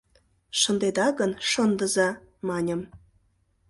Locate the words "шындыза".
1.51-2.09